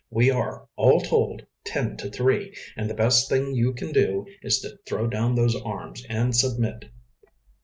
[0.09, 4.59] We are, all told, ten to three, and the best thing you can do is
[4.61, 6.85] to throw down those arms and submit."